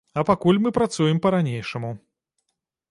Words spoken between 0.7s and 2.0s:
працуем па-ранейшаму.